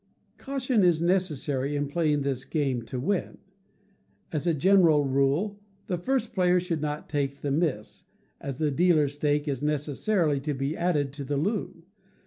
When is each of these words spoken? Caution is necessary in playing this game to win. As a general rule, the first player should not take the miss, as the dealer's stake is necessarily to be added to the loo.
Caution 0.39 0.83
is 0.83 0.99
necessary 0.99 1.75
in 1.75 1.87
playing 1.87 2.23
this 2.23 2.43
game 2.43 2.81
to 2.87 2.99
win. 2.99 3.37
As 4.31 4.47
a 4.47 4.53
general 4.55 5.05
rule, 5.05 5.59
the 5.85 5.99
first 5.99 6.33
player 6.33 6.59
should 6.59 6.81
not 6.81 7.07
take 7.07 7.41
the 7.41 7.51
miss, 7.51 8.05
as 8.39 8.57
the 8.57 8.71
dealer's 8.71 9.13
stake 9.13 9.47
is 9.47 9.61
necessarily 9.61 10.39
to 10.39 10.55
be 10.55 10.75
added 10.75 11.13
to 11.13 11.23
the 11.23 11.37
loo. 11.37 11.83